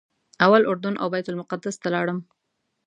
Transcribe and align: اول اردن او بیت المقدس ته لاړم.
اول 0.45 0.61
اردن 0.71 0.93
او 1.01 1.07
بیت 1.13 1.27
المقدس 1.29 1.75
ته 1.81 1.87
لاړم. 1.95 2.19